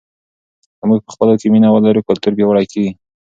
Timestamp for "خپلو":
1.15-1.33